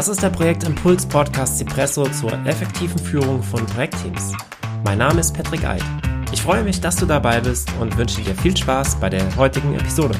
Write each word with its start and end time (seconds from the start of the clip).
Das 0.00 0.08
ist 0.08 0.22
der 0.22 0.30
Projektimpuls 0.30 1.04
Podcast 1.04 1.58
Cipresso 1.58 2.08
zur 2.08 2.32
effektiven 2.46 2.98
Führung 2.98 3.42
von 3.42 3.66
Projektteams. 3.66 4.32
Mein 4.82 4.96
Name 4.96 5.20
ist 5.20 5.34
Patrick 5.34 5.62
Eid. 5.66 5.82
Ich 6.32 6.40
freue 6.40 6.64
mich, 6.64 6.80
dass 6.80 6.96
du 6.96 7.04
dabei 7.04 7.38
bist 7.38 7.70
und 7.78 7.94
wünsche 7.98 8.22
dir 8.22 8.34
viel 8.34 8.56
Spaß 8.56 8.98
bei 8.98 9.10
der 9.10 9.36
heutigen 9.36 9.74
Episode. 9.74 10.14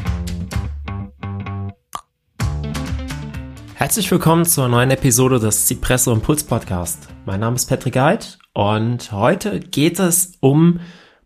Herzlich 3.72 4.11
willkommen 4.11 4.44
zur 4.44 4.69
neuen 4.69 4.90
Episode 4.90 5.40
des 5.40 5.66
Cipresso 5.66 6.12
Impuls 6.12 6.44
Podcast. 6.44 7.08
Mein 7.24 7.40
Name 7.40 7.56
ist 7.56 7.65
Patrick 7.65 7.97
Eid 7.97 8.37
und 8.53 9.12
heute 9.12 9.60
geht 9.60 9.99
es 9.99 10.35
um 10.40 10.81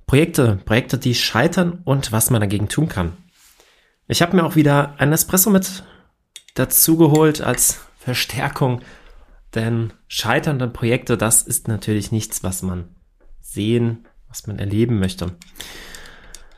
Projekte, 0.06 0.60
Projekte, 0.64 0.96
die 0.98 1.16
scheitern 1.16 1.80
und 1.82 2.12
was 2.12 2.30
man 2.30 2.40
dagegen 2.40 2.68
tun 2.68 2.88
kann. 2.88 3.16
Ich 4.06 4.22
habe 4.22 4.36
mir 4.36 4.44
auch 4.44 4.54
wieder 4.54 4.94
ein 4.98 5.12
Espresso 5.12 5.50
mit 5.50 5.82
dazu 6.54 6.96
geholt 6.96 7.40
als 7.40 7.80
Verstärkung, 8.04 8.82
denn 9.54 9.92
scheiternde 10.08 10.68
Projekte, 10.68 11.16
das 11.16 11.42
ist 11.42 11.68
natürlich 11.68 12.12
nichts, 12.12 12.42
was 12.42 12.62
man 12.62 12.94
sehen, 13.40 14.06
was 14.28 14.46
man 14.46 14.58
erleben 14.58 14.98
möchte. 14.98 15.36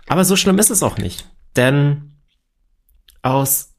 Aber 0.08 0.24
so 0.24 0.34
schlimm 0.34 0.58
ist 0.58 0.70
es 0.70 0.82
auch 0.82 0.98
nicht, 0.98 1.30
denn 1.54 2.16
aus 3.22 3.74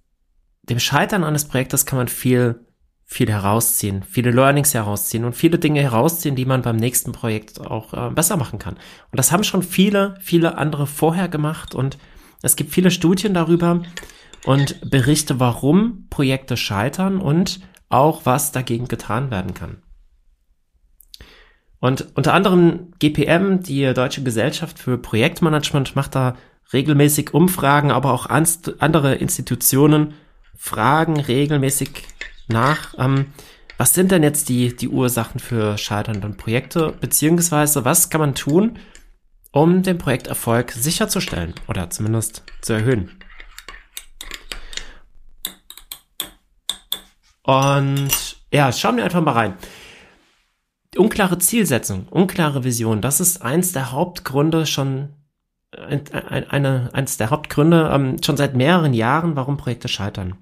dem 0.64 0.80
Scheitern 0.80 1.24
eines 1.24 1.46
Projektes 1.46 1.86
kann 1.86 1.98
man 1.98 2.08
viel, 2.08 2.66
viel 3.06 3.30
herausziehen, 3.30 4.04
viele 4.04 4.32
Learnings 4.32 4.74
herausziehen 4.74 5.26
und 5.26 5.34
viele 5.34 5.60
Dinge 5.60 5.82
herausziehen, 5.82 6.36
die 6.36 6.46
man 6.46 6.62
beim 6.62 6.76
nächsten 6.78 7.12
Projekt 7.12 7.60
auch 7.60 7.94
äh, 7.94 8.14
besser 8.14 8.38
machen 8.38 8.60
kann. 8.60 8.76
Und 8.76 9.18
das 9.18 9.32
haben 9.32 9.44
schon 9.44 9.64
viele, 9.64 10.16
viele 10.22 10.58
andere 10.58 10.88
vorher 10.88 11.28
gemacht 11.28 11.76
und 11.76 11.98
es 12.44 12.56
gibt 12.56 12.72
viele 12.72 12.92
Studien 12.92 13.34
darüber, 13.34 13.82
und 14.48 14.90
berichte, 14.90 15.42
warum 15.42 16.08
Projekte 16.10 16.56
scheitern 16.56 17.20
und 17.20 17.60
auch 17.90 18.26
was 18.26 18.54
dagegen 18.54 18.88
getan 18.88 19.30
werden 19.30 19.54
kann. 19.54 19.84
Und 21.80 22.08
unter 22.16 22.34
anderem 22.34 22.94
GPM, 22.98 23.62
die 23.62 23.94
Deutsche 23.94 24.24
Gesellschaft 24.24 24.80
für 24.80 24.98
Projektmanagement, 24.98 25.98
macht 25.98 26.16
da 26.16 26.38
regelmäßig 26.72 27.34
Umfragen, 27.34 27.92
aber 27.92 28.14
auch 28.14 28.28
andere 28.28 29.16
Institutionen 29.16 30.14
fragen 30.56 31.20
regelmäßig 31.20 32.04
nach, 32.48 32.96
ähm, 32.98 33.26
was 33.78 33.94
sind 33.94 34.12
denn 34.12 34.24
jetzt 34.24 34.48
die, 34.48 34.74
die 34.74 34.88
Ursachen 34.88 35.42
für 35.42 35.78
scheiternde 35.78 36.30
Projekte, 36.30 36.94
beziehungsweise 37.02 37.84
was 37.84 38.10
kann 38.10 38.22
man 38.22 38.34
tun, 38.34 38.80
um 39.52 39.84
den 39.84 39.98
Projekterfolg 39.98 40.72
sicherzustellen 40.72 41.54
oder 41.68 41.90
zumindest 41.90 42.44
zu 42.62 42.72
erhöhen. 42.72 43.17
Und 47.48 48.10
ja, 48.52 48.74
schauen 48.74 48.98
wir 48.98 49.06
einfach 49.06 49.24
mal 49.24 49.32
rein. 49.32 49.54
Unklare 50.98 51.40
Zielsetzung, 51.40 52.06
unklare 52.10 52.66
Vision, 52.66 53.02
das 53.02 53.22
ist 53.22 53.42
eins 53.42 53.72
der 53.72 53.94
Hauptgründe 53.94 54.66
schon, 54.66 55.14
eine, 55.72 56.52
eine, 56.52 56.90
eins 56.92 57.16
der 57.16 57.30
Hauptgründe 57.30 57.90
ähm, 57.94 58.18
schon 58.22 58.36
seit 58.36 58.56
mehreren 58.56 58.94
Jahren, 58.94 59.38
warum 59.38 59.56
Projekte 59.56 59.88
scheitern. 59.88 60.36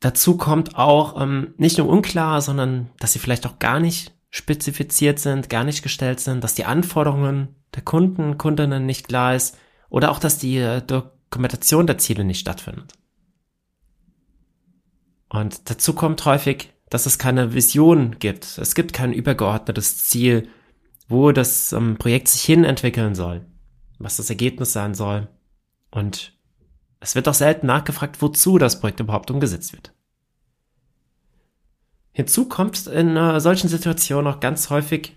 Dazu 0.00 0.38
kommt 0.38 0.76
auch 0.76 1.20
ähm, 1.20 1.52
nicht 1.58 1.76
nur 1.76 1.88
unklar, 1.88 2.40
sondern 2.40 2.88
dass 3.00 3.12
sie 3.12 3.18
vielleicht 3.18 3.46
auch 3.46 3.58
gar 3.58 3.80
nicht 3.80 4.14
spezifiziert 4.30 5.18
sind, 5.18 5.50
gar 5.50 5.64
nicht 5.64 5.82
gestellt 5.82 6.20
sind, 6.20 6.42
dass 6.42 6.54
die 6.54 6.64
Anforderungen 6.64 7.54
der 7.74 7.82
Kunden, 7.82 8.38
Kundinnen 8.38 8.86
nicht 8.86 9.08
klar 9.08 9.34
ist 9.34 9.58
oder 9.90 10.10
auch, 10.10 10.20
dass 10.20 10.38
die 10.38 10.56
äh, 10.56 10.80
Dokumentation 10.80 11.86
der 11.86 11.98
Ziele 11.98 12.24
nicht 12.24 12.40
stattfindet. 12.40 12.94
Und 15.28 15.70
dazu 15.70 15.92
kommt 15.92 16.24
häufig, 16.24 16.72
dass 16.90 17.06
es 17.06 17.18
keine 17.18 17.54
Vision 17.54 18.18
gibt. 18.18 18.58
Es 18.58 18.74
gibt 18.74 18.92
kein 18.92 19.12
übergeordnetes 19.12 20.04
Ziel, 20.06 20.48
wo 21.08 21.32
das 21.32 21.72
ähm, 21.72 21.96
Projekt 21.98 22.28
sich 22.28 22.42
hin 22.42 22.64
entwickeln 22.64 23.14
soll, 23.14 23.46
was 23.98 24.16
das 24.16 24.30
Ergebnis 24.30 24.72
sein 24.72 24.94
soll. 24.94 25.28
Und 25.90 26.38
es 27.00 27.14
wird 27.14 27.28
auch 27.28 27.34
selten 27.34 27.66
nachgefragt, 27.66 28.20
wozu 28.20 28.58
das 28.58 28.80
Projekt 28.80 29.00
überhaupt 29.00 29.30
umgesetzt 29.30 29.72
wird. 29.72 29.92
Hinzu 32.12 32.48
kommt 32.48 32.86
in 32.86 33.16
äh, 33.16 33.40
solchen 33.40 33.68
Situationen 33.68 34.32
auch 34.32 34.40
ganz 34.40 34.70
häufig, 34.70 35.16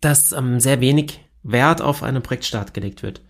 dass 0.00 0.32
ähm, 0.32 0.60
sehr 0.60 0.80
wenig 0.80 1.20
Wert 1.42 1.80
auf 1.80 2.02
einen 2.02 2.22
Projektstart 2.22 2.74
gelegt 2.74 3.02
wird. 3.02 3.22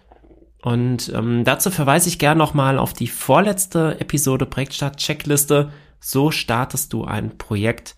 Und 0.62 1.12
ähm, 1.14 1.44
dazu 1.44 1.70
verweise 1.70 2.08
ich 2.08 2.18
gerne 2.18 2.38
nochmal 2.38 2.78
auf 2.78 2.92
die 2.92 3.06
vorletzte 3.06 4.00
Episode 4.00 4.46
Projektstart-Checkliste. 4.46 5.70
So 6.00 6.30
startest 6.30 6.92
du 6.92 7.04
ein 7.04 7.38
Projekt. 7.38 7.96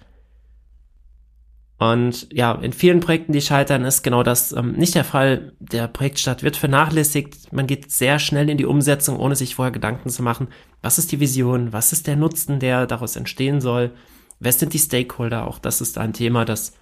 Und 1.79 2.29
ja, 2.31 2.53
in 2.53 2.75
vielen 2.75 3.01
Projekten, 3.01 3.33
die 3.33 3.41
scheitern, 3.41 3.87
ist 3.87 4.03
genau 4.03 4.23
das 4.23 4.53
ähm, 4.53 4.73
nicht 4.73 4.95
der 4.95 5.05
Fall. 5.05 5.55
Der 5.61 5.89
Projektstart 5.89 6.43
wird 6.43 6.59
vernachlässigt. 6.59 7.55
Man 7.55 7.67
geht 7.67 7.91
sehr 7.91 8.19
schnell 8.19 8.51
in 8.51 8.59
die 8.59 8.67
Umsetzung, 8.67 9.19
ohne 9.19 9.35
sich 9.35 9.55
vorher 9.55 9.73
Gedanken 9.73 10.11
zu 10.11 10.23
machen. 10.23 10.49
Was 10.83 10.99
ist 10.99 11.11
die 11.11 11.21
Vision? 11.21 11.73
Was 11.73 11.95
ist 11.95 12.07
der 12.07 12.17
Nutzen, 12.17 12.61
der 12.61 12.87
daraus 12.87 13.17
entstehen 13.17 13.63
soll? 13.63 13.93
Wer 14.41 14.53
sind 14.53 14.75
die 14.75 14.79
Stakeholder? 14.79 15.47
Auch 15.47 15.59
das 15.59 15.81
ist 15.81 15.97
ein 15.97 16.13
Thema, 16.13 16.45
das, 16.45 16.75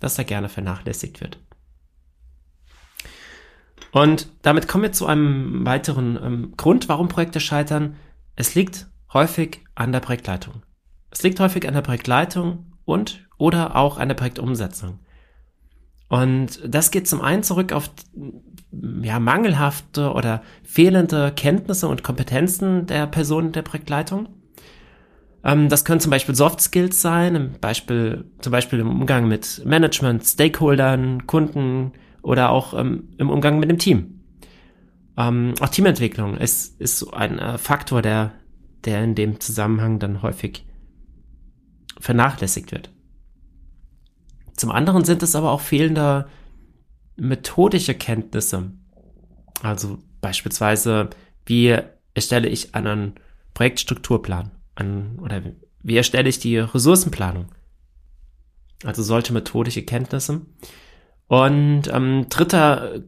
das 0.00 0.16
da 0.16 0.24
gerne 0.24 0.48
vernachlässigt 0.48 1.20
wird. 1.20 1.38
Und 3.92 4.28
damit 4.42 4.68
kommen 4.68 4.84
wir 4.84 4.92
zu 4.92 5.06
einem 5.06 5.64
weiteren 5.66 6.18
ähm, 6.22 6.54
Grund, 6.56 6.88
warum 6.88 7.08
Projekte 7.08 7.40
scheitern. 7.40 7.96
Es 8.36 8.54
liegt 8.54 8.88
häufig 9.12 9.64
an 9.74 9.92
der 9.92 10.00
Projektleitung. 10.00 10.62
Es 11.10 11.22
liegt 11.22 11.40
häufig 11.40 11.66
an 11.66 11.74
der 11.74 11.82
Projektleitung 11.82 12.72
und 12.84 13.26
oder 13.36 13.76
auch 13.76 13.98
an 13.98 14.08
der 14.08 14.14
Projektumsetzung. 14.14 15.00
Und 16.08 16.60
das 16.66 16.90
geht 16.90 17.08
zum 17.08 17.20
einen 17.20 17.42
zurück 17.42 17.72
auf 17.72 17.90
ja, 19.02 19.18
mangelhafte 19.18 20.12
oder 20.12 20.42
fehlende 20.62 21.32
Kenntnisse 21.34 21.88
und 21.88 22.02
Kompetenzen 22.02 22.86
der 22.86 23.06
Personen 23.06 23.52
der 23.52 23.62
Projektleitung. 23.62 24.28
Ähm, 25.44 25.68
das 25.68 25.84
können 25.84 26.00
zum 26.00 26.10
Beispiel 26.10 26.34
Soft 26.34 26.60
Skills 26.60 27.00
sein, 27.00 27.34
im 27.34 27.52
Beispiel, 27.60 28.24
zum 28.40 28.50
Beispiel 28.50 28.80
im 28.80 28.88
Umgang 28.88 29.28
mit 29.28 29.62
Management, 29.64 30.24
Stakeholdern, 30.24 31.26
Kunden, 31.26 31.92
oder 32.22 32.50
auch 32.50 32.74
ähm, 32.74 33.08
im 33.18 33.30
Umgang 33.30 33.58
mit 33.58 33.70
dem 33.70 33.78
Team. 33.78 34.20
Ähm, 35.16 35.54
auch 35.60 35.68
Teamentwicklung 35.68 36.36
ist, 36.36 36.80
ist 36.80 36.98
so 36.98 37.10
ein 37.10 37.38
äh, 37.38 37.58
Faktor, 37.58 38.02
der, 38.02 38.32
der 38.84 39.02
in 39.04 39.14
dem 39.14 39.40
Zusammenhang 39.40 39.98
dann 39.98 40.22
häufig 40.22 40.64
vernachlässigt 41.98 42.72
wird. 42.72 42.90
Zum 44.56 44.70
anderen 44.70 45.04
sind 45.04 45.22
es 45.22 45.34
aber 45.34 45.50
auch 45.52 45.60
fehlende 45.60 46.28
methodische 47.16 47.94
Kenntnisse. 47.94 48.72
Also 49.62 49.98
beispielsweise, 50.20 51.10
wie 51.46 51.78
erstelle 52.14 52.48
ich 52.48 52.74
einen 52.74 53.14
Projektstrukturplan 53.54 54.50
an, 54.74 55.18
oder 55.20 55.42
wie 55.82 55.96
erstelle 55.96 56.28
ich 56.28 56.38
die 56.38 56.58
Ressourcenplanung? 56.58 57.46
Also 58.84 59.02
solche 59.02 59.32
methodische 59.32 59.82
Kenntnisse. 59.82 60.42
Und 61.30 61.82
ähm, 61.92 62.26
dritter, 62.28 63.02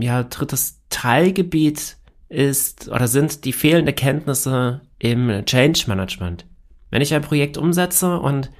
ja, 0.00 0.22
drittes 0.22 0.80
Teilgebiet 0.88 1.98
ist 2.30 2.88
oder 2.88 3.06
sind 3.06 3.44
die 3.44 3.52
fehlenden 3.52 3.94
Kenntnisse 3.94 4.80
im 4.98 5.44
Change 5.44 5.84
Management. 5.86 6.46
Wenn 6.90 7.02
ich 7.02 7.12
ein 7.12 7.20
Projekt 7.20 7.58
umsetze 7.58 8.18
und 8.18 8.50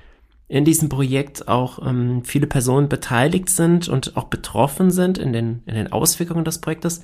in 0.48 0.66
diesem 0.66 0.90
Projekt 0.90 1.48
auch 1.48 1.78
ähm, 1.86 2.24
viele 2.26 2.46
Personen 2.46 2.90
beteiligt 2.90 3.48
sind 3.48 3.88
und 3.88 4.18
auch 4.18 4.24
betroffen 4.24 4.90
sind 4.90 5.16
in 5.16 5.32
den, 5.32 5.62
in 5.64 5.76
den 5.76 5.90
Auswirkungen 5.90 6.44
des 6.44 6.60
Projektes, 6.60 7.02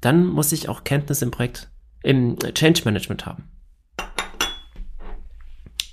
dann 0.00 0.26
muss 0.26 0.50
ich 0.50 0.68
auch 0.68 0.82
Kenntnis 0.82 1.22
im 1.22 1.30
Projekt, 1.30 1.70
im 2.02 2.36
Change 2.36 2.82
Management 2.84 3.26
haben. 3.26 3.44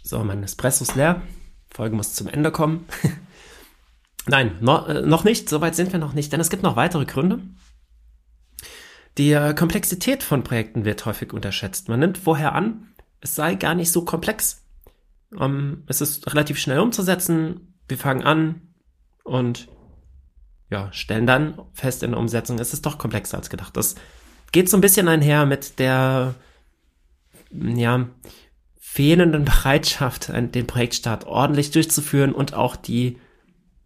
So, 0.02 0.24
mein 0.24 0.42
Espresso 0.42 0.86
ist 0.86 0.96
leer. 0.96 1.22
Folge 1.70 1.96
muss 1.96 2.16
zum 2.16 2.28
Ende 2.28 2.52
kommen. 2.52 2.88
Nein, 4.30 4.58
no, 4.60 4.86
äh, 4.86 5.02
noch 5.02 5.24
nicht, 5.24 5.50
soweit 5.50 5.76
sind 5.76 5.92
wir 5.92 6.00
noch 6.00 6.14
nicht, 6.14 6.32
denn 6.32 6.40
es 6.40 6.52
gibt 6.52 6.62
noch 6.62 6.76
weitere 6.76 7.06
Gründe. 7.06 7.40
Die 9.18 9.32
äh, 9.32 9.56
Komplexität 9.56 10.22
von 10.22 10.44
Projekten 10.44 10.86
wird 10.86 11.06
häufig 11.06 11.34
unterschätzt. 11.34 11.90
Man 11.90 12.00
nimmt 12.00 12.20
vorher 12.20 12.54
an, 12.54 12.90
es 13.22 13.34
sei 13.34 13.56
gar 13.56 13.74
nicht 13.74 13.92
so 13.92 14.06
komplex. 14.06 14.64
Ähm, 15.38 15.84
es 15.88 16.00
ist 16.00 16.28
relativ 16.28 16.60
schnell 16.60 16.80
umzusetzen. 16.80 17.74
Wir 17.88 17.98
fangen 17.98 18.24
an 18.24 18.62
und 19.24 19.68
ja, 20.70 20.94
stellen 20.94 21.26
dann 21.26 21.60
fest 21.74 22.04
in 22.04 22.12
der 22.12 22.20
Umsetzung, 22.20 22.60
es 22.60 22.72
ist 22.72 22.86
doch 22.86 23.00
komplexer 23.00 23.38
als 23.38 23.50
gedacht. 23.50 23.76
Das 23.76 23.96
geht 24.52 24.70
so 24.70 24.78
ein 24.78 24.82
bisschen 24.82 25.08
einher 25.08 25.48
mit 25.48 25.80
der 25.80 26.36
ja, 27.52 28.08
fehlenden 28.80 29.46
Bereitschaft, 29.46 30.32
den 30.32 30.68
Projektstart 30.68 31.26
ordentlich 31.26 31.72
durchzuführen 31.72 32.32
und 32.32 32.54
auch 32.54 32.76
die 32.76 33.18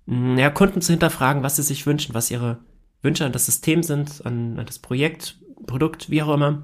ja, 0.06 0.50
Kunden 0.50 0.82
zu 0.82 0.92
hinterfragen, 0.92 1.44
was 1.44 1.56
sie 1.56 1.64
sich 1.64 1.86
wünschen, 1.86 2.14
was 2.14 2.32
ihre 2.32 2.60
Wünsche 3.02 3.26
an 3.26 3.32
das 3.32 3.46
System 3.46 3.84
sind, 3.84 4.26
an, 4.26 4.60
an 4.60 4.66
das 4.66 4.80
Projekt, 4.80 5.38
Produkt, 5.66 6.10
wie 6.10 6.22
auch 6.22 6.34
immer. 6.34 6.64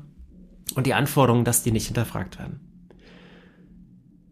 Und 0.76 0.86
die 0.86 0.94
Anforderungen, 0.94 1.46
dass 1.46 1.64
die 1.64 1.72
nicht 1.72 1.88
hinterfragt 1.88 2.38
werden. 2.38 2.60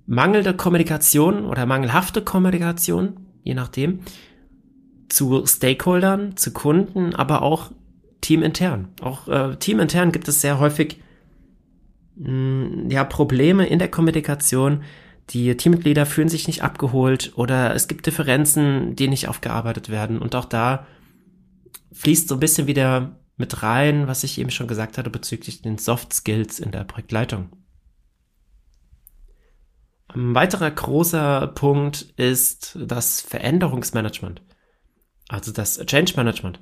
mangelnde 0.06 0.54
Kommunikation 0.54 1.46
oder 1.46 1.66
mangelhafte 1.66 2.22
Kommunikation, 2.22 3.28
je 3.44 3.56
nachdem, 3.56 4.02
zu 5.10 5.46
Stakeholdern, 5.46 6.38
zu 6.38 6.52
Kunden, 6.54 7.16
aber 7.16 7.42
auch 7.42 7.72
teamintern. 8.22 8.90
Auch 9.02 9.28
äh, 9.28 9.56
teamintern 9.56 10.12
gibt 10.12 10.28
es 10.28 10.42
sehr 10.42 10.60
häufig 10.60 11.02
mh, 12.16 12.30
mm, 12.32 12.90
ja 12.90 13.04
Probleme 13.04 13.66
in 13.66 13.80
der 13.80 13.90
Kommunikation. 13.90 14.84
Die 15.32 15.56
Teammitglieder 15.58 16.06
fühlen 16.06 16.30
sich 16.30 16.48
nicht 16.48 16.64
abgeholt 16.64 17.34
oder 17.36 17.76
es 17.76 17.88
gibt 17.88 18.06
Differenzen, 18.06 18.96
die 18.96 19.08
nicht 19.08 19.28
aufgearbeitet 19.28 19.90
werden. 19.90 20.20
Und 20.20 20.36
auch 20.36 20.46
da 20.46 20.88
fließt 21.92 22.30
so 22.30 22.36
ein 22.36 22.40
bisschen 22.40 22.68
wieder 22.68 23.20
mit 23.36 23.62
rein, 23.62 24.08
was 24.08 24.24
ich 24.24 24.40
eben 24.40 24.52
schon 24.52 24.68
gesagt 24.68 24.98
hatte 24.98 25.10
bezüglich 25.10 25.62
den 25.62 25.78
Soft 25.78 26.14
Skills 26.14 26.60
in 26.60 26.72
der 26.72 26.86
Projektleitung. 26.86 27.50
Ein 30.08 30.34
weiterer 30.34 30.72
großer 30.72 31.48
Punkt 31.48 32.14
ist 32.16 32.78
das 32.80 33.22
Veränderungsmanagement, 33.22 34.42
also 35.28 35.52
das 35.52 35.86
Change 35.86 36.14
Management. 36.16 36.62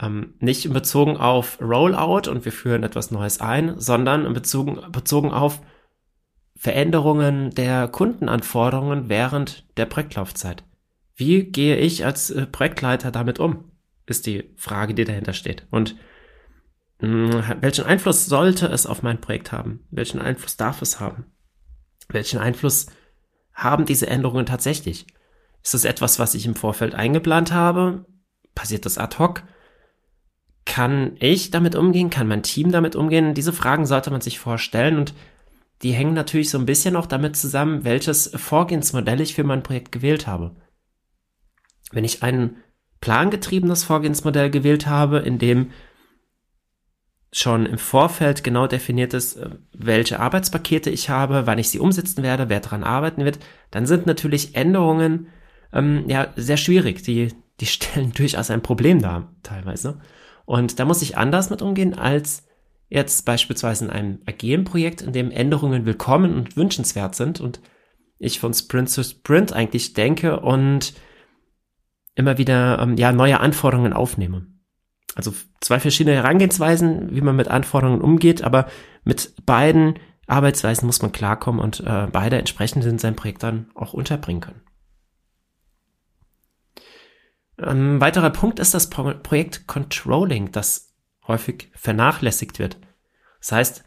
Ähm, 0.00 0.34
nicht 0.40 0.70
bezogen 0.72 1.16
auf 1.16 1.60
Rollout 1.60 2.28
und 2.28 2.44
wir 2.44 2.52
führen 2.52 2.82
etwas 2.82 3.12
Neues 3.12 3.40
ein, 3.40 3.78
sondern 3.78 4.26
in 4.26 4.32
bezogen, 4.32 4.80
bezogen 4.90 5.30
auf 5.30 5.60
Veränderungen 6.62 7.50
der 7.50 7.88
Kundenanforderungen 7.88 9.08
während 9.08 9.66
der 9.76 9.84
Projektlaufzeit. 9.84 10.62
Wie 11.16 11.42
gehe 11.42 11.76
ich 11.76 12.04
als 12.04 12.30
äh, 12.30 12.46
Projektleiter 12.46 13.10
damit 13.10 13.40
um? 13.40 13.72
Ist 14.06 14.26
die 14.26 14.48
Frage, 14.54 14.94
die 14.94 15.02
dahinter 15.02 15.32
steht. 15.32 15.66
Und 15.72 15.96
mh, 17.00 17.48
hm, 17.48 17.62
welchen 17.62 17.84
Einfluss 17.84 18.26
sollte 18.26 18.66
es 18.66 18.86
auf 18.86 19.02
mein 19.02 19.20
Projekt 19.20 19.50
haben? 19.50 19.84
Welchen 19.90 20.20
Einfluss 20.20 20.56
darf 20.56 20.82
es 20.82 21.00
haben? 21.00 21.24
Welchen 22.08 22.38
Einfluss 22.38 22.86
haben 23.52 23.84
diese 23.84 24.06
Änderungen 24.06 24.46
tatsächlich? 24.46 25.08
Ist 25.64 25.74
das 25.74 25.84
etwas, 25.84 26.20
was 26.20 26.36
ich 26.36 26.46
im 26.46 26.54
Vorfeld 26.54 26.94
eingeplant 26.94 27.50
habe? 27.50 28.06
Passiert 28.54 28.86
das 28.86 28.98
ad 28.98 29.18
hoc? 29.18 29.42
Kann 30.64 31.16
ich 31.18 31.50
damit 31.50 31.74
umgehen? 31.74 32.08
Kann 32.08 32.28
mein 32.28 32.44
Team 32.44 32.70
damit 32.70 32.94
umgehen? 32.94 33.34
Diese 33.34 33.52
Fragen 33.52 33.84
sollte 33.84 34.12
man 34.12 34.20
sich 34.20 34.38
vorstellen 34.38 34.96
und 34.96 35.12
die 35.82 35.92
hängen 35.92 36.14
natürlich 36.14 36.50
so 36.50 36.58
ein 36.58 36.66
bisschen 36.66 36.96
auch 36.96 37.06
damit 37.06 37.36
zusammen, 37.36 37.84
welches 37.84 38.30
Vorgehensmodell 38.34 39.20
ich 39.20 39.34
für 39.34 39.44
mein 39.44 39.62
Projekt 39.62 39.92
gewählt 39.92 40.26
habe. 40.26 40.54
Wenn 41.90 42.04
ich 42.04 42.22
ein 42.22 42.56
plangetriebenes 43.00 43.84
Vorgehensmodell 43.84 44.50
gewählt 44.50 44.86
habe, 44.86 45.18
in 45.18 45.38
dem 45.38 45.70
schon 47.32 47.66
im 47.66 47.78
Vorfeld 47.78 48.44
genau 48.44 48.66
definiert 48.66 49.14
ist, 49.14 49.36
äh, 49.36 49.50
welche 49.72 50.20
Arbeitspakete 50.20 50.90
ich 50.90 51.08
habe, 51.08 51.46
wann 51.46 51.58
ich 51.58 51.70
sie 51.70 51.78
umsetzen 51.78 52.22
werde, 52.22 52.48
wer 52.48 52.60
daran 52.60 52.84
arbeiten 52.84 53.24
wird, 53.24 53.38
dann 53.70 53.86
sind 53.86 54.06
natürlich 54.06 54.54
Änderungen 54.54 55.28
ähm, 55.72 56.04
ja 56.08 56.28
sehr 56.36 56.58
schwierig. 56.58 57.02
Die, 57.02 57.32
die 57.60 57.66
stellen 57.66 58.12
durchaus 58.12 58.50
ein 58.50 58.62
Problem 58.62 59.00
dar, 59.00 59.32
teilweise. 59.42 59.98
Und 60.44 60.78
da 60.78 60.84
muss 60.84 61.02
ich 61.02 61.16
anders 61.16 61.50
mit 61.50 61.62
umgehen 61.62 61.94
als 61.98 62.46
jetzt 62.94 63.24
beispielsweise 63.24 63.86
in 63.86 63.90
einem 63.90 64.22
agilen 64.26 64.64
Projekt, 64.64 65.02
in 65.02 65.12
dem 65.12 65.30
Änderungen 65.30 65.86
willkommen 65.86 66.34
und 66.34 66.56
wünschenswert 66.56 67.14
sind 67.14 67.40
und 67.40 67.60
ich 68.18 68.38
von 68.38 68.54
Sprint 68.54 68.90
zu 68.90 69.02
Sprint 69.02 69.52
eigentlich 69.52 69.94
denke 69.94 70.40
und 70.40 70.94
immer 72.14 72.38
wieder 72.38 72.78
ähm, 72.80 72.96
ja 72.96 73.12
neue 73.12 73.40
Anforderungen 73.40 73.92
aufnehme 73.92 74.46
also 75.14 75.34
zwei 75.60 75.78
verschiedene 75.80 76.16
Herangehensweisen, 76.16 77.14
wie 77.14 77.20
man 77.20 77.36
mit 77.36 77.48
Anforderungen 77.48 78.00
umgeht, 78.00 78.42
aber 78.42 78.68
mit 79.04 79.34
beiden 79.44 79.98
Arbeitsweisen 80.26 80.86
muss 80.86 81.02
man 81.02 81.12
klarkommen 81.12 81.60
und 81.60 81.80
äh, 81.80 82.06
beide 82.10 82.38
entsprechend 82.38 82.84
in 82.84 82.98
seinem 82.98 83.16
Projekt 83.16 83.42
dann 83.42 83.70
auch 83.74 83.92
unterbringen 83.92 84.40
können. 84.40 84.62
Ein 87.58 88.00
weiterer 88.00 88.30
Punkt 88.30 88.58
ist 88.58 88.74
das 88.74 88.88
Pro 88.88 89.12
Projekt 89.22 89.66
Controlling, 89.66 90.52
das 90.52 90.94
häufig 91.26 91.70
vernachlässigt 91.74 92.58
wird. 92.58 92.78
Das 93.42 93.52
heißt, 93.52 93.84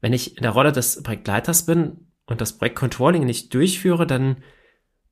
wenn 0.00 0.14
ich 0.14 0.36
in 0.38 0.42
der 0.42 0.52
Rolle 0.52 0.72
des 0.72 1.02
Projektleiters 1.02 1.66
bin 1.66 2.08
und 2.24 2.40
das 2.40 2.56
Projekt 2.56 2.76
Controlling 2.76 3.24
nicht 3.24 3.52
durchführe, 3.54 4.06
dann 4.06 4.42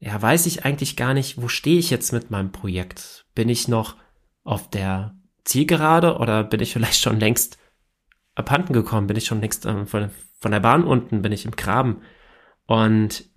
ja, 0.01 0.21
weiß 0.21 0.47
ich 0.47 0.65
eigentlich 0.65 0.97
gar 0.97 1.13
nicht, 1.13 1.41
wo 1.41 1.49
stehe 1.49 1.79
ich 1.79 1.91
jetzt 1.91 2.13
mit 2.13 2.31
meinem 2.31 2.51
Projekt? 2.51 3.27
Bin 3.35 3.49
ich 3.49 3.69
noch 3.69 3.97
auf 4.43 4.71
der 4.71 5.15
Zielgerade 5.45 6.17
oder 6.17 6.45
bin 6.45 6.61
ich 6.61 6.73
vielleicht 6.75 7.01
schon 7.01 7.21
längst 7.21 7.59
abhanden 8.35 8.73
gekommen? 8.73 9.07
Bin 9.07 9.17
ich 9.17 9.27
schon 9.27 9.41
längst 9.41 9.67
ähm, 9.67 9.87
von, 9.87 10.11
von 10.41 10.51
der 10.51 10.61
Bahn 10.61 10.85
unten? 10.85 11.21
Bin 11.21 11.33
ich 11.33 11.45
im 11.45 11.53
Graben? 11.53 12.01
Und 12.67 13.29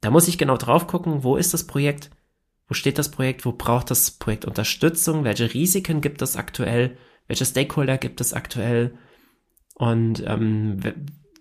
da 0.00 0.10
muss 0.10 0.28
ich 0.28 0.38
genau 0.38 0.56
drauf 0.56 0.86
gucken, 0.86 1.22
wo 1.22 1.36
ist 1.36 1.52
das 1.52 1.66
Projekt? 1.66 2.10
Wo 2.66 2.74
steht 2.74 2.96
das 2.96 3.10
Projekt? 3.10 3.44
Wo 3.44 3.52
braucht 3.52 3.90
das 3.90 4.12
Projekt 4.12 4.46
Unterstützung? 4.46 5.24
Welche 5.24 5.52
Risiken 5.52 6.00
gibt 6.00 6.22
es 6.22 6.36
aktuell? 6.36 6.96
Welche 7.26 7.44
Stakeholder 7.44 7.98
gibt 7.98 8.20
es 8.22 8.32
aktuell? 8.32 8.96
Und 9.80 10.22
ähm, 10.26 10.76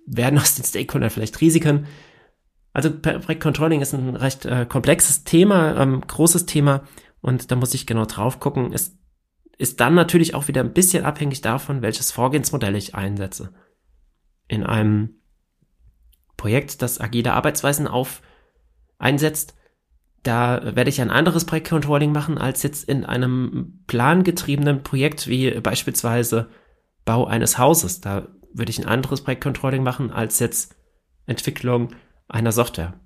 werden 0.06 0.40
aus 0.40 0.56
den 0.56 0.64
Stakeholdern 0.64 1.10
vielleicht 1.10 1.42
Risiken? 1.42 1.88
Also 2.72 2.90
Projektcontrolling 2.90 3.82
ist 3.82 3.94
ein 3.94 4.16
recht 4.16 4.46
äh, 4.46 4.66
komplexes 4.66 5.26
Thema, 5.26 5.76
ähm, 5.76 6.00
großes 6.00 6.46
Thema 6.46 6.84
und 7.20 7.52
da 7.52 7.58
muss 7.58 7.74
ich 7.74 7.86
genau 7.86 8.06
drauf 8.06 8.40
gucken. 8.40 8.72
Es 8.72 8.98
ist 9.58 9.82
dann 9.82 9.94
natürlich 9.94 10.36
auch 10.36 10.48
wieder 10.48 10.62
ein 10.62 10.72
bisschen 10.72 11.04
abhängig 11.04 11.42
davon, 11.42 11.82
welches 11.82 12.12
Vorgehensmodell 12.14 12.78
ich 12.78 12.96
einsetze. 12.96 13.52
In 14.48 14.64
einem 14.64 15.16
Projekt, 16.38 16.82
das 16.82 17.02
agile 17.02 17.34
Arbeitsweisen 17.34 17.88
auf 17.88 18.22
einsetzt, 19.00 19.54
da 20.24 20.76
werde 20.78 20.90
ich 20.90 21.02
ein 21.02 21.12
anderes 21.12 21.44
Projektcontrolling 21.44 22.14
machen 22.14 22.38
als 22.38 22.64
jetzt 22.64 22.88
in 22.88 23.04
einem 23.04 23.84
plangetriebenen 23.88 24.82
Projekt 24.84 25.28
wie 25.28 25.52
beispielsweise 25.60 26.50
Bau 27.06 27.26
eines 27.26 27.58
Hauses. 27.58 28.02
Da 28.02 28.28
würde 28.54 28.70
ich 28.72 28.80
ein 28.80 28.88
anderes 28.88 29.22
Projektcontrolling 29.22 29.84
machen 29.84 30.12
als 30.12 30.40
jetzt 30.40 30.76
Entwicklung 31.26 31.90
einer 32.28 32.52
Software. 32.52 33.00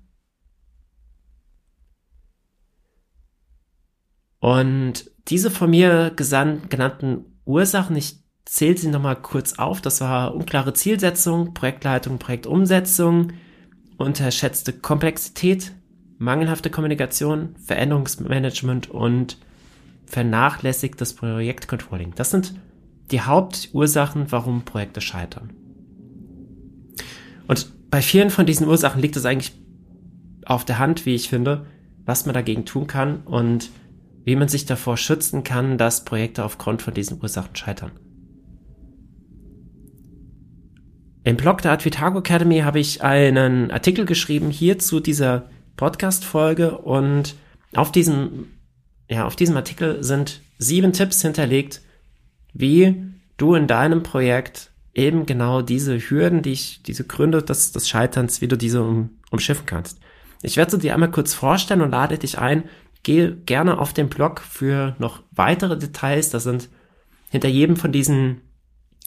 Und 4.40 5.10
diese 5.28 5.50
von 5.50 5.70
mir 5.70 6.12
genannten 6.14 7.40
Ursachen, 7.46 7.96
ich 7.96 8.22
zähle 8.44 8.76
sie 8.76 8.88
nochmal 8.88 9.16
kurz 9.16 9.58
auf, 9.58 9.80
das 9.80 10.02
war 10.02 10.34
unklare 10.34 10.74
Zielsetzung, 10.74 11.54
Projektleitung, 11.54 12.18
Projektumsetzung, 12.18 13.32
unterschätzte 13.96 14.74
Komplexität, 14.74 15.72
mangelhafte 16.18 16.68
Kommunikation, 16.68 17.56
Veränderungsmanagement 17.56 18.90
und 18.90 19.38
vernachlässigtes 20.04 21.14
Projektcontrolling. 21.14 22.14
Das 22.14 22.30
sind 22.30 22.54
die 23.10 23.20
Hauptursachen, 23.20 24.30
warum 24.30 24.64
Projekte 24.64 25.00
scheitern. 25.00 25.50
Und 27.46 27.90
bei 27.90 28.02
vielen 28.02 28.30
von 28.30 28.46
diesen 28.46 28.66
Ursachen 28.66 29.00
liegt 29.00 29.16
es 29.16 29.24
eigentlich 29.24 29.52
auf 30.46 30.64
der 30.64 30.78
Hand, 30.78 31.06
wie 31.06 31.14
ich 31.14 31.28
finde, 31.28 31.66
was 32.04 32.26
man 32.26 32.34
dagegen 32.34 32.64
tun 32.64 32.86
kann 32.86 33.22
und 33.22 33.70
wie 34.24 34.36
man 34.36 34.48
sich 34.48 34.66
davor 34.66 34.96
schützen 34.96 35.44
kann, 35.44 35.78
dass 35.78 36.04
Projekte 36.04 36.44
aufgrund 36.44 36.82
von 36.82 36.94
diesen 36.94 37.20
Ursachen 37.22 37.54
scheitern. 37.54 37.92
Im 41.24 41.36
Blog 41.36 41.62
der 41.62 41.72
Advitago 41.72 42.18
Academy 42.18 42.60
habe 42.60 42.80
ich 42.80 43.02
einen 43.02 43.70
Artikel 43.70 44.04
geschrieben 44.04 44.50
hier 44.50 44.78
zu 44.78 45.00
dieser 45.00 45.48
Podcast-Folge 45.76 46.78
und 46.78 47.34
auf 47.74 47.92
diesem, 47.92 48.48
ja, 49.08 49.26
auf 49.26 49.36
diesem 49.36 49.56
Artikel 49.56 50.02
sind 50.04 50.42
sieben 50.58 50.92
Tipps 50.92 51.22
hinterlegt, 51.22 51.80
wie 52.54 53.02
du 53.36 53.54
in 53.54 53.66
deinem 53.66 54.02
Projekt 54.02 54.70
eben 54.94 55.26
genau 55.26 55.60
diese 55.60 55.98
Hürden, 55.98 56.42
die 56.42 56.52
ich, 56.52 56.82
diese 56.82 57.04
Gründe 57.04 57.42
des, 57.42 57.72
des 57.72 57.88
Scheiterns, 57.88 58.40
wie 58.40 58.48
du 58.48 58.56
diese 58.56 58.82
um, 58.82 59.10
umschiffen 59.30 59.66
kannst. 59.66 59.98
Ich 60.42 60.56
werde 60.56 60.70
sie 60.70 60.78
dir 60.78 60.94
einmal 60.94 61.10
kurz 61.10 61.34
vorstellen 61.34 61.82
und 61.82 61.90
lade 61.90 62.16
dich 62.16 62.38
ein, 62.38 62.64
Geh 63.04 63.32
gerne 63.44 63.78
auf 63.78 63.92
den 63.92 64.08
Blog 64.08 64.40
für 64.40 64.96
noch 64.98 65.22
weitere 65.30 65.78
Details. 65.78 66.30
Da 66.30 66.40
sind 66.40 66.70
hinter 67.30 67.48
jedem 67.48 67.76
von 67.76 67.92
diesen, 67.92 68.40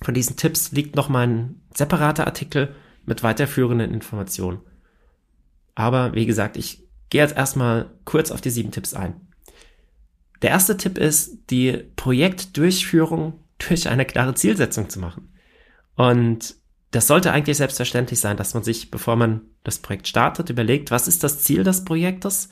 von 0.04 0.13
diesen 0.13 0.38
Tipps 0.38 0.72
liegt 0.72 0.96
noch 0.96 1.10
mal 1.10 1.27
ein 1.27 1.62
separater 1.74 2.27
Artikel 2.27 2.75
mit 3.08 3.24
weiterführenden 3.24 3.92
Informationen. 3.92 4.60
Aber 5.74 6.13
wie 6.13 6.27
gesagt, 6.27 6.58
ich 6.58 6.88
gehe 7.10 7.22
jetzt 7.22 7.36
erstmal 7.36 7.89
kurz 8.06 8.30
auf 8.30 8.39
die 8.39 8.51
sieben 8.51 8.70
Tipps 8.70 8.94
ein. 8.94 9.26
Der 10.41 10.51
erste 10.51 10.77
Tipp 10.77 10.98
ist, 10.98 11.50
die 11.50 11.84
Projektdurchführung 11.96 13.39
durch 13.58 13.89
eine 13.89 14.06
klare 14.06 14.36
Zielsetzung 14.36 14.89
zu 14.89 15.00
machen. 15.00 15.34
Und 15.96 16.56
das 16.91 17.08
sollte 17.08 17.32
eigentlich 17.32 17.58
selbstverständlich 17.58 18.20
sein, 18.20 18.38
dass 18.38 18.53
man 18.53 18.63
sich, 18.63 18.91
bevor 18.91 19.15
man 19.15 19.41
das 19.63 19.79
Projekt 19.79 20.08
startet, 20.08 20.50
überlegt, 20.50 20.91
was 20.91 21.08
ist 21.08 21.24
das 21.24 21.41
Ziel 21.41 21.63
des 21.63 21.84
Projektes 21.84 22.50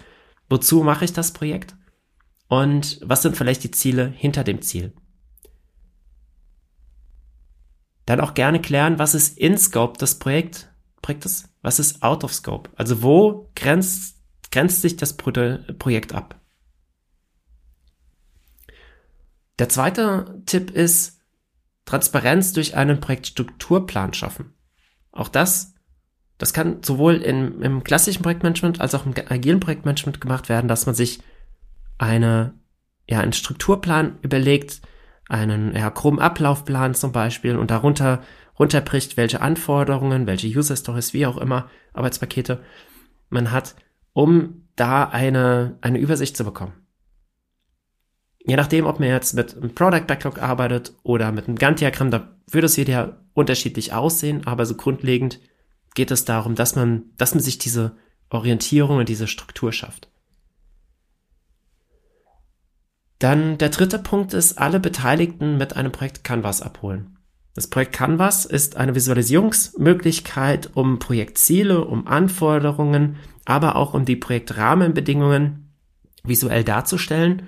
Wozu 0.50 0.84
mache 0.84 1.06
ich 1.06 1.13
das 1.13 1.32
Projekt? 1.32 1.75
Und 2.48 3.00
was 3.04 3.24
sind 3.24 3.36
vielleicht 3.36 3.63
die 3.63 3.72
Ziele 3.72 4.08
hinter 4.08 4.44
dem 4.44 4.62
Ziel? 4.62 4.94
Dann 8.06 8.20
auch 8.20 8.36
gerne 8.36 8.62
klären, 8.62 9.00
was 9.00 9.15
ist 9.15 9.38
in 9.38 9.58
Scope 9.58 9.98
das 9.98 10.20
Projekt? 10.20 10.70
Projekt 11.01 11.25
ist, 11.25 11.50
was 11.63 11.80
ist 11.80 12.04
out 12.04 12.24
of 12.24 12.34
scope? 12.34 12.70
Also 12.75 13.01
wo 13.01 13.50
grenzt, 13.56 14.18
grenzt 14.51 14.82
sich 14.82 14.96
das 14.96 15.18
Pro 15.18 15.32
Projekt 15.80 16.13
ab? 16.13 16.39
Der 19.60 19.70
zweite 19.70 20.42
Tipp 20.46 20.72
ist, 20.72 21.16
Transparenz 21.86 22.52
durch 22.54 22.76
einen 22.76 23.00
Projektstrukturplan 23.00 24.14
schaffen. 24.14 24.54
Auch 25.12 25.30
das, 25.30 25.76
das 26.38 26.52
kann 26.54 26.82
sowohl 26.84 27.16
im, 27.18 27.62
im 27.62 27.84
klassischen 27.84 28.24
Projektmanagement 28.24 28.82
als 28.82 28.96
auch 28.96 29.06
im 29.06 29.14
agilen 29.30 29.60
Projektmanagement 29.60 30.20
gemacht 30.20 30.50
werden, 30.50 30.68
dass 30.68 30.88
man 30.88 30.96
sich 30.96 31.22
eine, 31.98 32.54
ja, 33.08 33.20
einen 33.20 33.34
Strukturplan 33.34 34.18
überlegt, 34.24 34.82
einen 35.30 35.76
ja, 35.76 35.90
groben 35.90 36.20
Ablaufplan 36.20 36.96
zum 36.96 37.12
Beispiel 37.12 37.56
und 37.56 37.72
darunter 37.72 38.22
runterbricht, 38.58 39.18
welche 39.18 39.42
Anforderungen, 39.42 40.28
welche 40.28 40.48
User 40.48 40.76
Stories, 40.76 41.14
wie 41.14 41.26
auch 41.26 41.38
immer, 41.38 41.70
Arbeitspakete 41.94 42.64
man 43.30 43.52
hat, 43.52 43.76
um 44.14 44.68
da 44.76 45.06
eine, 45.06 45.78
eine 45.82 46.00
Übersicht 46.00 46.38
zu 46.38 46.46
bekommen. 46.46 46.74
Je 48.48 48.56
nachdem, 48.56 48.86
ob 48.86 49.00
man 49.00 49.10
jetzt 49.10 49.34
mit 49.34 49.56
einem 49.56 49.74
Product 49.74 50.06
Backlog 50.08 50.42
arbeitet 50.42 50.94
oder 51.04 51.32
mit 51.32 51.48
einem 51.48 51.58
Gantt-Diagramm, 51.58 52.12
da 52.12 52.30
würde 52.50 52.68
es 52.68 52.78
wieder 52.78 53.20
unterschiedlich 53.34 53.94
aussehen, 53.94 54.46
aber 54.46 54.66
so 54.66 54.75
grundlegend 54.75 55.40
geht 55.96 56.12
es 56.12 56.25
darum, 56.25 56.56
dass 56.56 56.75
man, 56.75 57.04
dass 57.18 57.34
man 57.34 57.44
sich 57.44 57.58
diese 57.58 57.96
Orientierung 58.30 58.98
und 58.98 59.10
diese 59.10 59.28
Struktur 59.28 59.72
schafft. 59.72 60.10
Dann 63.18 63.58
der 63.58 63.70
dritte 63.70 63.98
Punkt 63.98 64.34
ist, 64.34 64.60
alle 64.60 64.80
Beteiligten 64.80 65.58
mit 65.58 65.75
einem 65.75 65.92
Projekt 65.92 66.24
Canvas 66.24 66.62
abholen. 66.62 67.18
Das 67.56 67.68
Projekt 67.68 67.94
Canvas 67.94 68.46
ist 68.46 68.75
eine 68.75 68.94
Visualisierungsmöglichkeit, 68.94 70.72
um 70.74 71.00
Projektziele, 71.00 71.86
um 71.86 72.06
Anforderungen, 72.06 73.16
aber 73.46 73.78
auch 73.78 73.94
um 73.94 74.04
die 74.04 74.18
Projektrahmenbedingungen 74.18 75.74
visuell 76.24 76.66
darzustellen. 76.66 77.48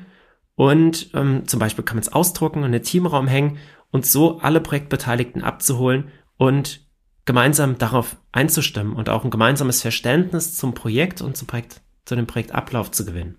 Und 0.58 1.12
ähm, 1.14 1.48
zum 1.48 1.60
Beispiel 1.60 1.86
kann 1.86 1.98
man 1.98 2.02
es 2.02 2.12
ausdrucken 2.12 2.60
und 2.60 2.66
in 2.66 2.72
den 2.72 2.82
Teamraum 2.82 3.28
hängen 3.28 3.60
und 3.92 4.08
so 4.08 4.40
alle 4.40 4.60
Projektbeteiligten 4.60 5.44
abzuholen 5.44 6.12
und 6.36 6.84
gemeinsam 7.26 7.78
darauf 7.78 8.18
einzustimmen 8.32 8.94
und 8.94 9.08
auch 9.08 9.24
ein 9.24 9.30
gemeinsames 9.30 9.84
Verständnis 9.84 10.56
zum 10.56 10.74
Projekt 10.74 11.22
und 11.22 11.38
zum 11.38 11.48
Projekt, 11.48 11.82
zu 12.06 12.16
dem 12.16 12.26
Projektablauf 12.26 12.90
zu 12.90 13.06
gewinnen. 13.06 13.38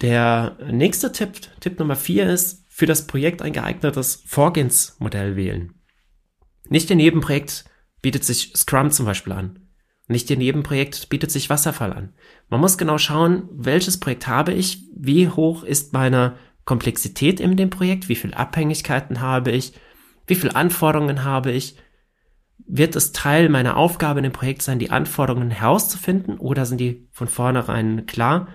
Der 0.00 0.56
nächste 0.70 1.10
Tipp, 1.10 1.32
Tipp 1.58 1.80
Nummer 1.80 1.96
vier 1.96 2.30
ist, 2.30 2.64
für 2.68 2.86
das 2.86 3.08
Projekt 3.08 3.42
ein 3.42 3.52
geeignetes 3.52 4.22
Vorgehensmodell 4.24 5.34
wählen. 5.34 5.74
Nicht 6.68 6.92
in 6.92 7.00
jedem 7.00 7.22
Projekt 7.22 7.64
bietet 8.02 8.22
sich 8.22 8.52
Scrum 8.54 8.92
zum 8.92 9.04
Beispiel 9.04 9.32
an. 9.32 9.67
Nicht 10.08 10.30
in 10.30 10.40
jedem 10.40 10.62
Projekt 10.62 11.10
bietet 11.10 11.30
sich 11.30 11.50
Wasserfall 11.50 11.92
an. 11.92 12.14
Man 12.48 12.60
muss 12.60 12.78
genau 12.78 12.96
schauen, 12.96 13.48
welches 13.52 14.00
Projekt 14.00 14.26
habe 14.26 14.52
ich, 14.54 14.82
wie 14.96 15.28
hoch 15.28 15.62
ist 15.62 15.92
meine 15.92 16.36
Komplexität 16.64 17.40
in 17.40 17.56
dem 17.56 17.70
Projekt, 17.70 18.08
wie 18.08 18.14
viele 18.14 18.36
Abhängigkeiten 18.36 19.20
habe 19.20 19.50
ich, 19.50 19.74
wie 20.26 20.34
viele 20.34 20.56
Anforderungen 20.56 21.24
habe 21.24 21.52
ich. 21.52 21.76
Wird 22.66 22.96
es 22.96 23.12
Teil 23.12 23.50
meiner 23.50 23.76
Aufgabe 23.76 24.20
in 24.20 24.24
dem 24.24 24.32
Projekt 24.32 24.62
sein, 24.62 24.78
die 24.78 24.90
Anforderungen 24.90 25.50
herauszufinden 25.50 26.38
oder 26.38 26.66
sind 26.66 26.78
die 26.78 27.06
von 27.12 27.28
vornherein 27.28 28.06
klar? 28.06 28.48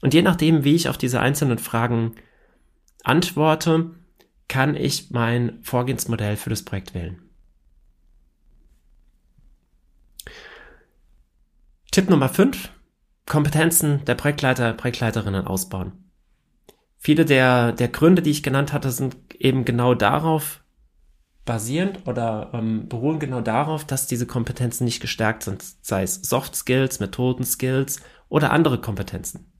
Und 0.00 0.12
je 0.14 0.22
nachdem, 0.22 0.64
wie 0.64 0.74
ich 0.74 0.88
auf 0.88 0.98
diese 0.98 1.20
einzelnen 1.20 1.58
Fragen 1.58 2.14
antworte, 3.02 3.90
kann 4.48 4.74
ich 4.74 5.10
mein 5.10 5.58
Vorgehensmodell 5.62 6.36
für 6.36 6.50
das 6.50 6.62
Projekt 6.62 6.94
wählen. 6.94 7.23
Tipp 11.94 12.10
Nummer 12.10 12.28
5. 12.28 12.70
Kompetenzen 13.24 14.04
der 14.04 14.16
Projektleiter, 14.16 14.72
Projektleiterinnen 14.72 15.46
ausbauen. 15.46 15.92
Viele 16.98 17.24
der, 17.24 17.70
der 17.70 17.86
Gründe, 17.86 18.20
die 18.20 18.32
ich 18.32 18.42
genannt 18.42 18.72
hatte, 18.72 18.90
sind 18.90 19.16
eben 19.38 19.64
genau 19.64 19.94
darauf 19.94 20.64
basierend 21.44 22.00
oder 22.08 22.50
ähm, 22.52 22.88
beruhen 22.88 23.20
genau 23.20 23.42
darauf, 23.42 23.84
dass 23.84 24.08
diese 24.08 24.26
Kompetenzen 24.26 24.86
nicht 24.86 24.98
gestärkt 24.98 25.44
sind, 25.44 25.62
sei 25.82 26.02
es 26.02 26.16
Soft 26.16 26.56
Skills, 26.56 26.98
Methoden 26.98 27.44
Skills 27.44 28.00
oder 28.28 28.50
andere 28.50 28.80
Kompetenzen. 28.80 29.52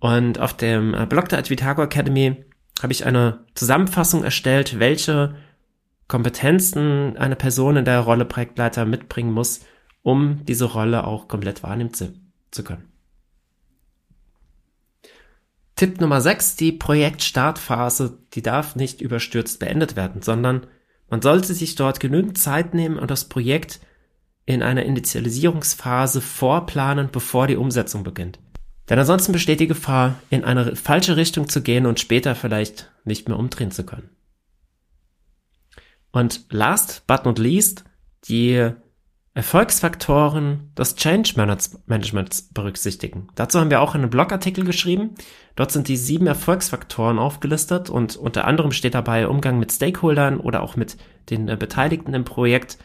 Und 0.00 0.38
auf 0.38 0.52
dem 0.52 0.92
äh, 0.92 1.06
Blog 1.06 1.30
der 1.30 1.38
Advitago 1.38 1.82
Academy 1.82 2.44
habe 2.82 2.92
ich 2.92 3.06
eine 3.06 3.46
Zusammenfassung 3.54 4.22
erstellt, 4.22 4.78
welche 4.78 5.34
Kompetenzen 6.08 7.16
eine 7.16 7.36
Person 7.36 7.78
in 7.78 7.86
der 7.86 8.00
Rolle 8.00 8.26
Projektleiter 8.26 8.84
mitbringen 8.84 9.32
muss, 9.32 9.62
um 10.04 10.44
diese 10.44 10.66
Rolle 10.66 11.04
auch 11.06 11.26
komplett 11.26 11.64
wahrnehmen 11.64 11.92
zu, 11.92 12.12
zu 12.52 12.62
können. 12.62 12.84
Tipp 15.74 16.00
Nummer 16.00 16.20
6, 16.20 16.54
die 16.54 16.70
Projektstartphase, 16.70 18.18
die 18.34 18.42
darf 18.42 18.76
nicht 18.76 19.00
überstürzt 19.00 19.58
beendet 19.58 19.96
werden, 19.96 20.22
sondern 20.22 20.68
man 21.10 21.20
sollte 21.20 21.52
sich 21.52 21.74
dort 21.74 21.98
genügend 21.98 22.38
Zeit 22.38 22.74
nehmen 22.74 22.98
und 22.98 23.10
das 23.10 23.28
Projekt 23.28 23.80
in 24.46 24.62
einer 24.62 24.84
Initialisierungsphase 24.84 26.20
vorplanen, 26.20 27.08
bevor 27.10 27.46
die 27.46 27.56
Umsetzung 27.56 28.04
beginnt. 28.04 28.38
Denn 28.88 28.98
ansonsten 28.98 29.32
besteht 29.32 29.60
die 29.60 29.66
Gefahr, 29.66 30.20
in 30.28 30.44
eine 30.44 30.76
falsche 30.76 31.16
Richtung 31.16 31.48
zu 31.48 31.62
gehen 31.62 31.86
und 31.86 31.98
später 31.98 32.34
vielleicht 32.34 32.92
nicht 33.04 33.26
mehr 33.26 33.38
umdrehen 33.38 33.70
zu 33.70 33.84
können. 33.84 34.10
Und 36.12 36.44
last 36.50 37.06
but 37.06 37.24
not 37.24 37.38
least, 37.38 37.84
die 38.28 38.70
Erfolgsfaktoren 39.36 40.70
des 40.78 40.94
Change 40.94 41.34
Managements 41.36 42.50
berücksichtigen. 42.54 43.26
Dazu 43.34 43.58
haben 43.58 43.70
wir 43.70 43.80
auch 43.80 43.96
einen 43.96 44.08
Blogartikel 44.08 44.64
geschrieben. 44.64 45.16
Dort 45.56 45.72
sind 45.72 45.88
die 45.88 45.96
sieben 45.96 46.28
Erfolgsfaktoren 46.28 47.18
aufgelistet 47.18 47.90
und 47.90 48.14
unter 48.16 48.46
anderem 48.46 48.70
steht 48.70 48.94
dabei 48.94 49.26
Umgang 49.26 49.58
mit 49.58 49.72
Stakeholdern 49.72 50.38
oder 50.38 50.62
auch 50.62 50.76
mit 50.76 50.96
den 51.30 51.48
äh, 51.48 51.56
Beteiligten 51.56 52.14
im 52.14 52.24
Projekt, 52.24 52.78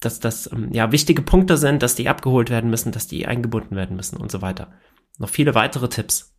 dass 0.00 0.18
das 0.18 0.50
ähm, 0.50 0.72
ja 0.72 0.90
wichtige 0.90 1.22
Punkte 1.22 1.56
sind, 1.56 1.80
dass 1.80 1.94
die 1.94 2.08
abgeholt 2.08 2.50
werden 2.50 2.68
müssen, 2.68 2.90
dass 2.90 3.06
die 3.06 3.26
eingebunden 3.26 3.76
werden 3.76 3.94
müssen 3.94 4.16
und 4.16 4.32
so 4.32 4.42
weiter. 4.42 4.72
Noch 5.18 5.28
viele 5.28 5.54
weitere 5.54 5.88
Tipps. 5.88 6.34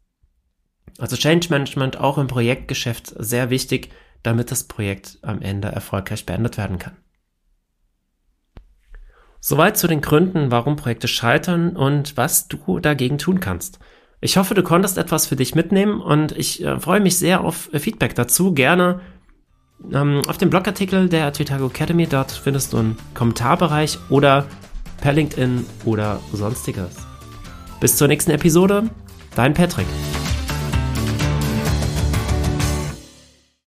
Also 0.98 1.16
Change 1.16 1.48
Management 1.50 1.98
auch 1.98 2.18
im 2.18 2.28
Projektgeschäft 2.28 3.14
sehr 3.18 3.50
wichtig, 3.50 3.90
damit 4.22 4.52
das 4.52 4.66
Projekt 4.66 5.20
am 5.22 5.42
Ende 5.42 5.70
erfolgreich 5.70 6.26
beendet 6.26 6.58
werden 6.58 6.78
kann. 6.78 6.98
Soweit 9.40 9.78
zu 9.78 9.88
den 9.88 10.02
Gründen, 10.02 10.52
warum 10.52 10.76
Projekte 10.76 11.08
scheitern 11.08 11.76
und 11.76 12.18
was 12.18 12.48
du 12.48 12.80
dagegen 12.80 13.18
tun 13.18 13.40
kannst. 13.40 13.80
Ich 14.20 14.38
hoffe, 14.38 14.56
du 14.56 14.64
konntest 14.64 14.98
etwas 14.98 15.28
für 15.28 15.36
dich 15.36 15.54
mitnehmen 15.54 16.02
und 16.02 16.32
ich 16.32 16.64
äh, 16.64 16.80
freue 16.80 17.00
mich 17.00 17.18
sehr 17.18 17.42
auf 17.44 17.72
äh, 17.74 17.80
Feedback 17.80 18.16
dazu. 18.16 18.54
Gerne 18.54 19.00
ähm, 19.94 20.22
auf 20.28 20.38
dem 20.38 20.50
Blogartikel 20.50 21.08
der 21.08 21.32
Twitago 21.32 21.68
Academy. 21.68 22.08
Dort 22.08 22.32
findest 22.32 22.74
du 22.74 22.78
einen 22.78 22.98
Kommentarbereich 23.14 24.00
oder 24.10 24.48
per 25.02 25.14
LinkedIn 25.14 25.66
oder 25.86 26.20
sonstiges. 26.34 26.98
Bis 27.80 27.96
zur 27.96 28.08
nächsten 28.08 28.32
Episode, 28.32 28.90
dein 29.36 29.54
Patrick. 29.54 29.86